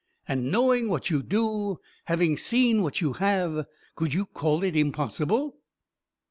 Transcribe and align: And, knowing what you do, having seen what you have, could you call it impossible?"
And, 0.27 0.49
knowing 0.51 0.89
what 0.89 1.11
you 1.11 1.21
do, 1.21 1.77
having 2.05 2.35
seen 2.35 2.81
what 2.81 3.01
you 3.01 3.13
have, 3.13 3.67
could 3.95 4.15
you 4.15 4.25
call 4.25 4.63
it 4.63 4.75
impossible?" 4.75 5.59